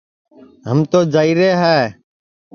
ہم 0.69 0.77
تو 0.91 0.99
جائیرے 1.13 1.49
ہے 1.61 1.79